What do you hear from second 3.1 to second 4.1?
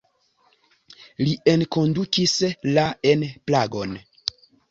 en Pragon.